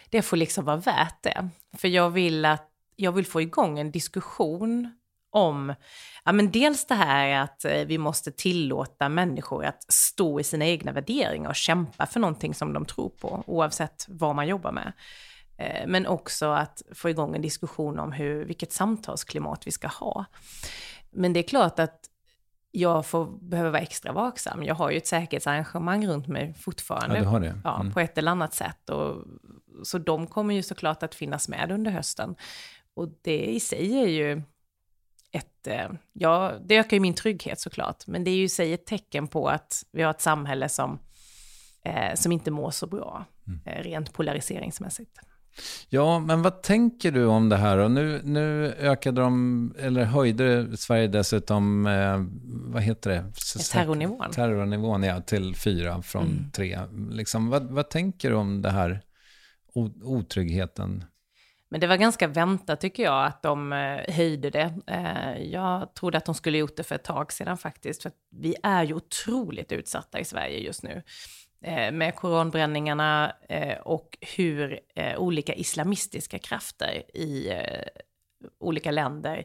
[0.08, 1.48] det får liksom vara värt det.
[1.76, 4.94] För jag vill, att, jag vill få igång en diskussion
[5.30, 5.74] om
[6.24, 10.66] ja, men dels det här att eh, vi måste tillåta människor att stå i sina
[10.66, 14.92] egna värderingar och kämpa för någonting som de tror på, oavsett vad man jobbar med.
[15.60, 20.24] Eh, men också att få igång en diskussion om hur, vilket samtalsklimat vi ska ha.
[21.10, 22.10] Men det är klart att
[22.70, 24.62] jag får, behöver vara extra vaksam.
[24.62, 27.16] Jag har ju ett säkerhetsarrangemang runt mig fortfarande.
[27.16, 27.60] Ja, du har det.
[27.64, 28.90] Ja, på ett eller annat sätt.
[28.90, 29.24] Och,
[29.82, 32.34] så de kommer ju såklart att finnas med under hösten.
[32.94, 34.42] Och det i sig är ju
[35.30, 38.72] ett, eh, ja, det ökar ju min trygghet såklart, men det är ju i sig
[38.72, 40.98] ett tecken på att vi har ett samhälle som,
[41.84, 43.60] eh, som inte mår så bra, mm.
[43.64, 45.18] eh, rent polariseringsmässigt.
[45.88, 47.78] Ja, men vad tänker du om det här?
[47.78, 52.24] Och nu, nu ökade de, eller höjde Sverige dessutom, eh,
[52.72, 53.24] vad heter det?
[53.72, 54.30] Terrornivån.
[54.30, 56.50] Terrornivån, ja, till fyra från mm.
[56.50, 56.78] tre.
[57.10, 59.00] Liksom, vad, vad tänker du om det här
[60.02, 61.04] otryggheten?
[61.70, 64.74] Men det var ganska väntat tycker jag att de eh, höjde det.
[64.86, 68.02] Eh, jag trodde att de skulle gjort det för ett tag sedan faktiskt.
[68.02, 71.02] För vi är ju otroligt utsatta i Sverige just nu.
[71.62, 77.52] Eh, med koranbränningarna eh, och hur eh, olika islamistiska krafter i
[78.58, 79.44] olika länder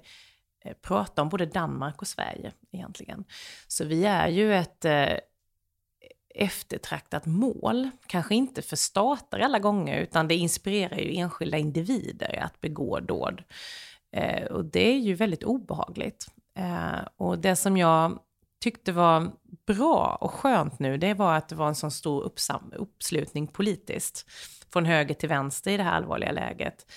[0.82, 3.26] pratar om både Danmark och Sverige egentligen.
[3.68, 4.86] Så vi är ju ett
[6.36, 7.90] eftertraktat mål.
[8.08, 13.44] Kanske inte för stater alla gånger, utan det inspirerar ju enskilda individer att begå dåd.
[14.50, 16.28] Och det är ju väldigt obehagligt.
[17.18, 18.20] Och det som jag
[18.62, 19.32] tyckte var
[19.66, 22.32] bra och skönt nu, det var att det var en sån stor
[22.76, 24.26] uppslutning politiskt.
[24.74, 26.92] Från höger till vänster i det här allvarliga läget.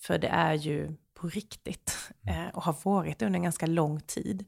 [0.00, 4.44] För det är ju på riktigt eh, och har varit under en ganska lång tid.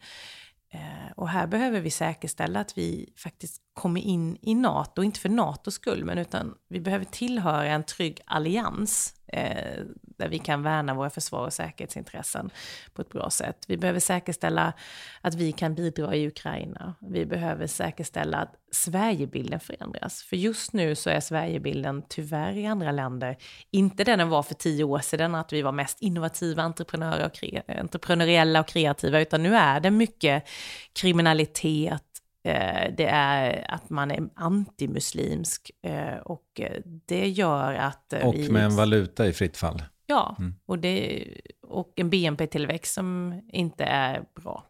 [0.70, 5.28] Eh, och här behöver vi säkerställa att vi faktiskt kommer in i NATO, inte för
[5.28, 9.82] NATOs skull, men utan vi behöver tillhöra en trygg allians eh,
[10.18, 12.50] där vi kan värna våra försvar och säkerhetsintressen
[12.94, 13.64] på ett bra sätt.
[13.68, 14.72] Vi behöver säkerställa
[15.20, 16.94] att vi kan bidra i Ukraina.
[17.00, 20.22] Vi behöver säkerställa att Sverigebilden förändras.
[20.22, 23.37] För just nu så är Sverigebilden tyvärr i andra länder
[23.70, 27.78] inte den den var för tio år sedan, att vi var mest innovativa entreprenörer och
[27.78, 30.48] entreprenöriella och kreativa, utan nu är det mycket
[30.92, 32.13] kriminalitet,
[32.96, 38.12] det är att man är antimuslimsk eh, och eh, det gör att...
[38.22, 38.50] Och vi...
[38.50, 39.83] med en valuta i fritt fall.
[40.07, 40.54] Ja, mm.
[40.66, 41.24] och, det,
[41.62, 44.66] och en BNP-tillväxt som inte är bra.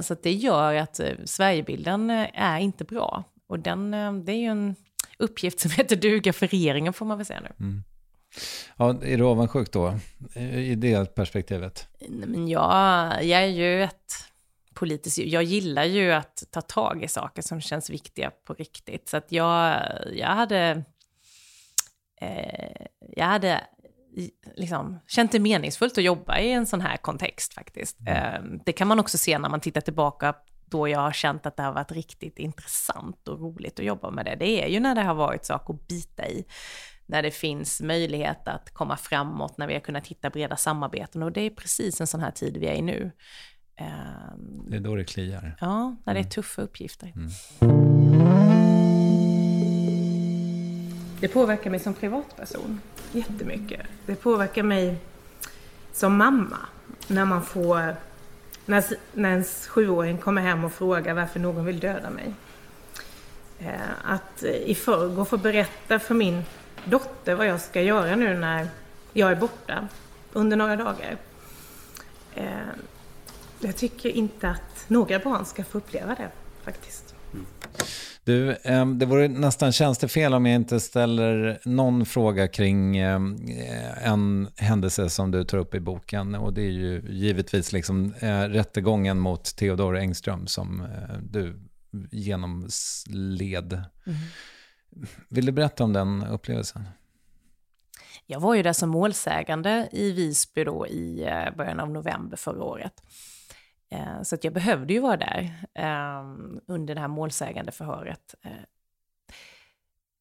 [0.00, 3.24] Så det gör att Sverigebilden är inte bra.
[3.46, 3.90] Och den,
[4.24, 4.74] det är ju en
[5.18, 7.66] uppgift som heter duga för regeringen får man väl säga nu.
[7.66, 7.84] Mm.
[8.76, 9.98] Ja, är du avundsjuk då,
[10.34, 11.88] i det perspektivet?
[12.08, 14.33] Men jag, jag är ju ett
[14.84, 15.18] politiskt...
[15.18, 19.08] Jag gillar ju att ta tag i saker som känns viktiga på riktigt.
[19.08, 20.84] Så att jag, jag hade...
[22.20, 23.60] Eh, jag hade
[24.56, 28.00] liksom, känt det meningsfullt att jobba i en sån här kontext faktiskt.
[28.00, 28.12] Mm.
[28.14, 30.34] Eh, det kan man också se när man tittar tillbaka
[30.66, 34.24] då jag har känt att det har varit riktigt intressant och roligt att jobba med
[34.24, 34.36] det.
[34.36, 36.44] Det är ju när det har varit saker att bita i
[37.06, 41.22] när det finns möjlighet att komma framåt, när vi har kunnat hitta breda samarbeten.
[41.22, 43.10] Och det är precis en sån här tid vi är i nu.
[43.76, 45.56] Ehm, det är då det kliar.
[45.60, 46.30] Ja, när det är mm.
[46.30, 47.12] tuffa uppgifter.
[47.16, 47.30] Mm.
[51.20, 52.80] Det påverkar mig som privatperson
[53.12, 53.80] jättemycket.
[54.06, 54.96] Det påverkar mig
[55.92, 56.58] som mamma
[57.08, 57.96] när man får
[58.66, 62.34] när, när ens sjuåring kommer hem och frågar varför någon vill döda mig.
[63.58, 66.42] Eh, att i förrgår få berätta för min
[66.84, 68.68] dotter vad jag ska göra nu när
[69.12, 69.88] jag är borta
[70.32, 71.16] under några dagar.
[73.64, 76.30] Eh, jag tycker inte att några barn ska få uppleva det
[76.64, 77.14] faktiskt.
[77.32, 77.46] Mm.
[78.24, 78.56] Du,
[78.98, 85.44] det vore nästan tjänstefel om jag inte ställer någon fråga kring en händelse som du
[85.44, 86.34] tar upp i boken.
[86.34, 91.60] Och det är ju givetvis liksom eh, rättegången mot Theodor Engström som eh, du
[92.10, 93.72] genomled.
[94.06, 94.18] Mm.
[95.28, 96.84] Vill du berätta om den upplevelsen?
[98.26, 102.64] Jag var ju där som målsägande i Visby då i eh, början av november förra
[102.64, 103.02] året.
[103.90, 108.34] Eh, så att jag behövde ju vara där ehm, under det här målsägande förhöret.
[108.42, 108.50] Eh,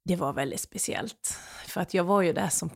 [0.05, 2.69] det var väldigt speciellt, för att jag var ju där som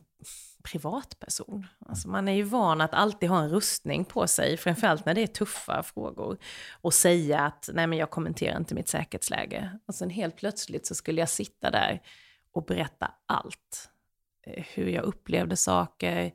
[0.62, 1.66] privatperson.
[1.88, 5.22] Alltså man är ju van att alltid ha en rustning på sig, framförallt när det
[5.22, 6.38] är tuffa frågor.
[6.80, 9.78] Och säga att nej men jag kommenterar inte mitt säkerhetsläge.
[9.86, 12.02] Och sen helt plötsligt så skulle jag sitta där
[12.52, 13.90] och berätta allt.
[14.46, 16.32] Eh, hur jag upplevde saker,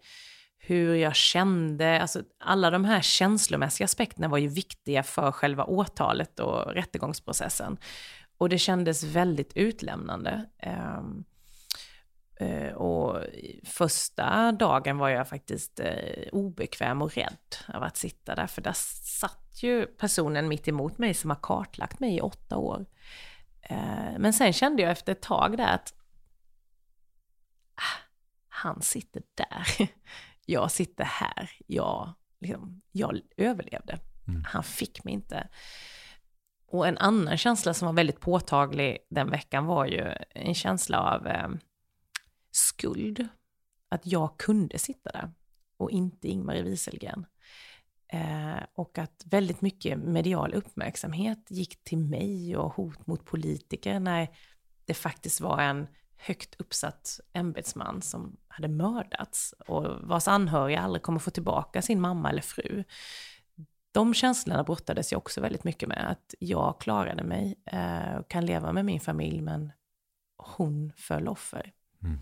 [0.66, 6.40] hur jag kände, alltså alla de här känslomässiga aspekterna var ju viktiga för själva åtalet
[6.40, 7.78] och rättegångsprocessen.
[8.38, 10.46] Och det kändes väldigt utlämnande.
[10.98, 11.26] Um,
[12.76, 13.24] och
[13.64, 18.74] första dagen var jag faktiskt eh, obekväm och rädd av att sitta där, för där
[18.76, 22.86] satt ju personen mitt emot mig som har kartlagt mig i åtta år.
[23.62, 25.94] Eh, men sen kände jag efter ett tag där att
[27.76, 28.02] ah,
[28.48, 29.68] han sitter där,
[30.46, 34.00] jag sitter här, jag, liksom, jag överlevde.
[34.28, 34.44] Mm.
[34.46, 35.48] Han fick mig inte.
[36.68, 41.28] Och en annan känsla som var väldigt påtaglig den veckan var ju en känsla av
[41.28, 41.50] eh,
[42.52, 43.28] skuld.
[43.90, 45.32] Att jag kunde sitta där
[45.78, 47.26] och inte Ingmarie Wieselgren.
[48.08, 54.28] Eh, och att väldigt mycket medial uppmärksamhet gick till mig och hot mot politiker när
[54.86, 55.88] det faktiskt var en
[56.26, 62.30] högt uppsatt ämbetsman som hade mördats och vars anhöriga aldrig kommer få tillbaka sin mamma
[62.30, 62.84] eller fru.
[63.92, 68.46] De känslorna brottades jag också väldigt mycket med, att jag klarade mig eh, och kan
[68.46, 69.72] leva med min familj, men
[70.38, 71.74] hon föll offer.
[72.04, 72.20] Mm.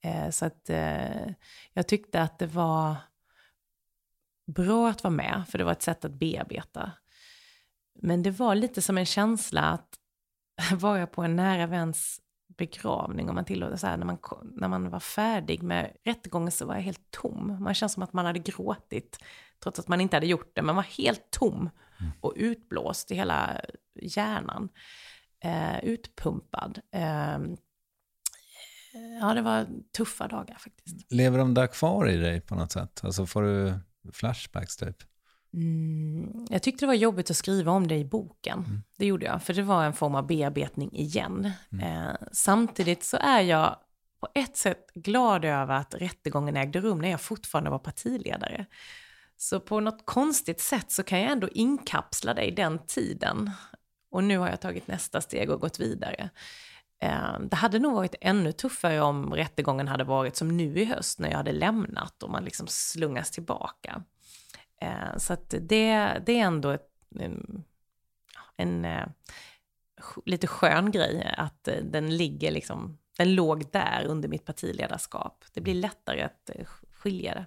[0.00, 1.28] Eh, så att eh,
[1.72, 2.96] jag tyckte att det var
[4.46, 6.92] bra att vara med, för det var ett sätt att bearbeta.
[7.94, 9.98] Men det var lite som en känsla att
[10.72, 12.20] vara på en nära väns
[12.58, 14.18] begravning, om man tillåter så här, när man,
[14.56, 17.56] när man var färdig med rättegången så var jag helt tom.
[17.60, 19.18] Man känns som att man hade gråtit,
[19.62, 20.62] trots att man inte hade gjort det.
[20.62, 22.12] Man var helt tom mm.
[22.20, 23.60] och utblåst i hela
[23.94, 24.68] hjärnan.
[25.44, 26.80] Eh, utpumpad.
[26.92, 27.38] Eh,
[29.20, 31.12] ja, det var tuffa dagar faktiskt.
[31.12, 33.00] Lever de där kvar i dig på något sätt?
[33.04, 33.74] Alltså får du
[34.12, 34.96] flashbacks typ?
[35.54, 38.58] Mm, jag tyckte det var jobbigt att skriva om det i boken.
[38.58, 38.82] Mm.
[38.98, 41.50] Det gjorde jag, för det var en form av bearbetning igen.
[41.72, 42.06] Mm.
[42.06, 43.76] Eh, samtidigt så är jag
[44.20, 48.66] på ett sätt glad över att rättegången ägde rum när jag fortfarande var partiledare.
[49.36, 53.50] Så på något konstigt sätt så kan jag ändå inkapsla det i den tiden.
[54.10, 56.30] Och nu har jag tagit nästa steg och gått vidare.
[57.02, 61.18] Eh, det hade nog varit ännu tuffare om rättegången hade varit som nu i höst
[61.18, 64.02] när jag hade lämnat och man liksom slungas tillbaka.
[64.80, 67.64] Eh, så att det, det är ändå ett, en,
[68.56, 69.06] en eh,
[70.26, 75.44] lite skön grej att eh, den ligger liksom, den låg där under mitt partiledarskap.
[75.52, 77.46] Det blir lättare att eh, skilja det.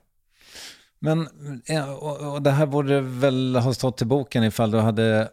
[1.00, 1.30] Men,
[1.66, 1.94] eh,
[2.34, 5.30] och det här borde väl ha stått i boken ifall du hade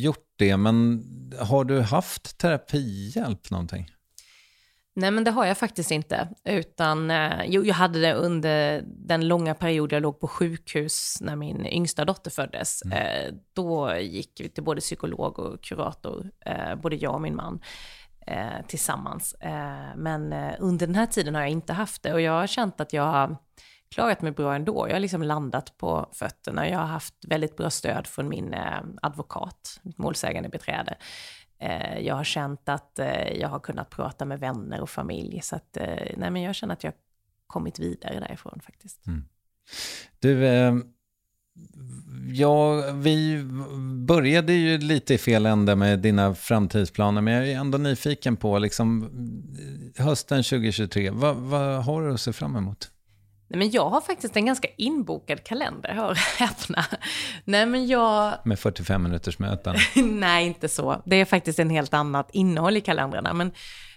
[0.00, 1.04] gjort det, men
[1.38, 3.90] har du haft terapihjälp någonting?
[5.00, 6.28] Nej, men det har jag faktiskt inte.
[6.44, 11.36] Utan, eh, jo, jag hade det under den långa period jag låg på sjukhus när
[11.36, 12.82] min yngsta dotter föddes.
[12.84, 12.98] Mm.
[12.98, 17.60] Eh, då gick vi till både psykolog och kurator, eh, både jag och min man,
[18.66, 19.36] tillsammans.
[19.96, 22.92] Men under den här tiden har jag inte haft det och jag har känt att
[22.92, 23.36] jag har
[23.94, 24.88] klarat mig bra ändå.
[24.88, 26.68] Jag har liksom landat på fötterna.
[26.68, 28.54] Jag har haft väldigt bra stöd från min
[29.02, 30.96] advokat, målsägande beträde.
[31.60, 35.40] Eh, jag har känt att eh, jag har kunnat prata med vänner och familj.
[35.42, 35.86] Så att, eh,
[36.16, 36.98] nej, men jag känner att jag har
[37.46, 39.06] kommit vidare därifrån faktiskt.
[39.06, 39.24] Mm.
[40.18, 40.74] Du, eh,
[42.32, 43.44] ja, vi
[44.06, 48.58] började ju lite i fel ände med dina framtidsplaner, men jag är ändå nyfiken på
[48.58, 49.02] liksom,
[49.96, 51.10] eh, hösten 2023.
[51.10, 52.90] Vad, vad har du att se fram emot?
[53.50, 56.84] Nej, men jag har faktiskt en ganska inbokad kalender, hör häpna.
[57.44, 58.34] Nej, men jag...
[58.44, 59.76] Med 45 minuters möten?
[60.04, 61.02] Nej, inte så.
[61.04, 63.32] Det är faktiskt en helt annat innehåll i kalendrarna.
[63.32, 63.52] Men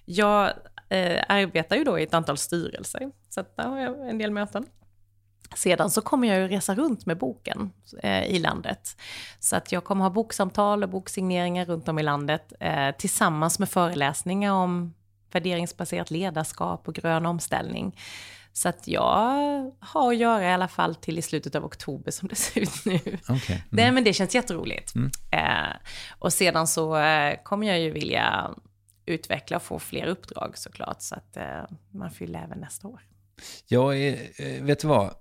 [0.05, 0.53] jag
[0.89, 4.65] eh, arbetar ju då i ett antal styrelser, så där har jag en del möten.
[5.55, 7.71] Sedan så kommer jag ju resa runt med boken
[8.03, 8.97] eh, i landet.
[9.39, 13.69] Så att jag kommer ha boksamtal och boksigneringar runt om i landet eh, tillsammans med
[13.69, 14.93] föreläsningar om
[15.31, 17.95] värderingsbaserat ledarskap och grön omställning.
[18.53, 22.27] Så att jag har att göra i alla fall till i slutet av oktober som
[22.27, 22.95] det ser ut nu.
[22.95, 23.55] Okay.
[23.55, 23.61] Mm.
[23.69, 24.95] Det, men det känns jätteroligt.
[24.95, 25.11] Mm.
[25.31, 25.75] Eh,
[26.19, 28.51] och sedan så eh, kommer jag ju vilja
[29.05, 33.01] utveckla och få fler uppdrag såklart, så att eh, man fyller även nästa år.
[33.67, 35.13] Jag är, eh, vet du vad?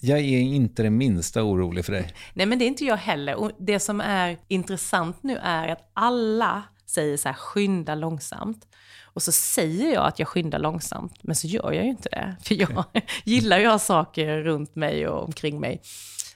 [0.00, 2.14] Jag är inte det minsta orolig för dig.
[2.34, 3.34] Nej, men det är inte jag heller.
[3.34, 8.66] Och det som är intressant nu är att alla säger så här, skynda långsamt.
[9.12, 12.36] Och så säger jag att jag skyndar långsamt, men så gör jag ju inte det.
[12.42, 12.84] För jag
[13.24, 15.82] gillar ju att ha saker runt mig och omkring mig.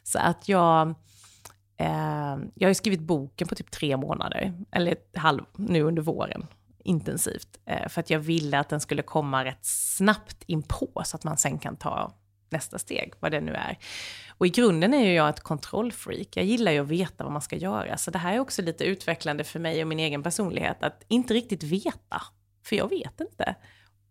[0.02, 0.88] Så att jag,
[1.76, 6.02] eh, jag har ju skrivit boken på typ tre månader, eller ett halv, nu under
[6.02, 6.46] våren,
[6.84, 7.58] intensivt.
[7.66, 11.24] Eh, för att jag ville att den skulle komma rätt snabbt in på så att
[11.24, 12.14] man sen kan ta
[12.50, 13.78] nästa steg, vad det nu är.
[14.38, 16.28] Och i grunden är ju jag ett kontrollfreak.
[16.36, 17.96] Jag gillar ju att veta vad man ska göra.
[17.96, 21.34] Så det här är också lite utvecklande för mig och min egen personlighet, att inte
[21.34, 22.22] riktigt veta
[22.64, 23.54] för jag vet inte.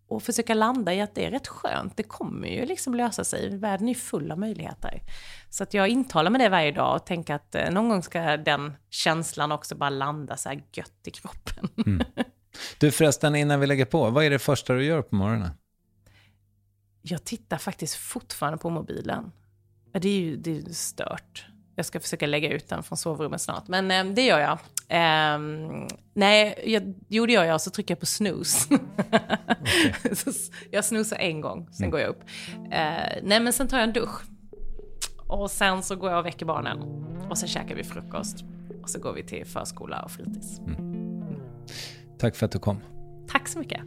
[0.07, 1.97] Och försöka landa i att det är rätt skönt.
[1.97, 3.57] Det kommer ju liksom lösa sig.
[3.57, 5.01] Världen är full av möjligheter.
[5.49, 8.37] Så att jag intalar mig det varje dag och tänker att eh, någon gång ska
[8.37, 11.69] den känslan också bara landa så här gött i kroppen.
[11.85, 12.03] Mm.
[12.79, 15.49] Du förresten, innan vi lägger på, vad är det första du gör på morgonen?
[17.01, 19.31] Jag tittar faktiskt fortfarande på mobilen.
[19.91, 21.47] Det är ju det är stört.
[21.75, 24.51] Jag ska försöka lägga ut den från sovrummet snart, men eh, det gör jag.
[24.87, 25.39] Eh,
[26.13, 28.75] nej, jag, jo det gör jag, så trycker jag på snooze.
[28.75, 29.19] Okay.
[30.71, 31.91] jag snoozar en gång, sen mm.
[31.91, 32.23] går jag upp.
[32.71, 34.21] Eh, nej, men sen tar jag en dusch.
[35.27, 36.79] Och sen så går jag och väcker barnen.
[37.29, 38.43] Och sen käkar vi frukost.
[38.83, 40.59] Och så går vi till förskola och fritids.
[40.59, 40.75] Mm.
[40.75, 41.39] Mm.
[42.19, 42.81] Tack för att du kom.
[43.27, 43.81] Tack så mycket.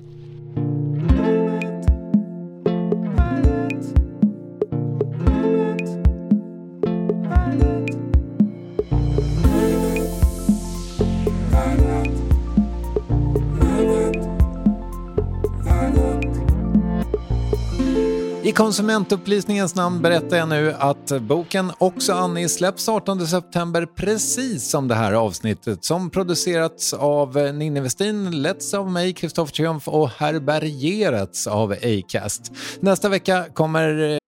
[18.47, 24.89] I konsumentupplysningens namn berättar jag nu att boken Också Annie släpps 18 september precis som
[24.89, 31.47] det här avsnittet som producerats av Ninni Westin, letts av mig, Kristoffer Triumf och härbärgerats
[31.47, 32.53] av Acast.
[32.81, 34.19] Nästa vecka kommer...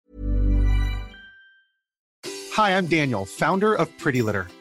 [2.56, 4.57] Hej, Hi, I'm Daniel, founder of Pretty Litter.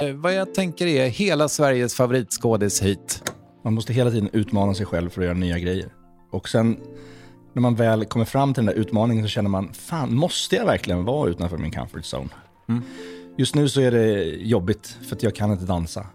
[0.00, 3.32] Eh, vad jag tänker är hela Sveriges favoritskådis hit.
[3.64, 5.92] Man måste hela tiden utmana sig själv för att göra nya grejer.
[6.30, 6.80] Och sen
[7.52, 10.66] när man väl kommer fram till den där utmaningen så känner man, fan, måste jag
[10.66, 12.28] verkligen vara utanför min comfort zone?
[12.68, 12.82] Mm.
[13.36, 16.06] Just nu så är det jobbigt för att jag kan inte dansa.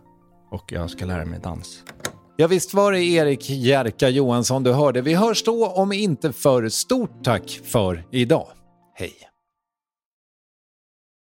[0.52, 1.84] Och jag ska lära mig dans.
[2.38, 5.02] Ja, visst var det Erik Jerka Johansson du hörde.
[5.02, 8.48] Vi hörs då om inte för stort tack för idag.
[8.96, 9.33] Hej!